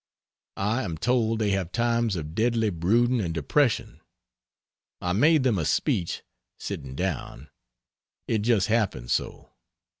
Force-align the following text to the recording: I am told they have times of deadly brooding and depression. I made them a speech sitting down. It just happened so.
I 0.57 0.81
am 0.81 0.97
told 0.97 1.37
they 1.37 1.51
have 1.51 1.71
times 1.71 2.15
of 2.15 2.33
deadly 2.33 2.71
brooding 2.71 3.21
and 3.21 3.31
depression. 3.35 4.01
I 4.99 5.13
made 5.13 5.43
them 5.43 5.59
a 5.59 5.63
speech 5.65 6.23
sitting 6.57 6.95
down. 6.95 7.49
It 8.27 8.39
just 8.39 8.65
happened 8.65 9.11
so. 9.11 9.51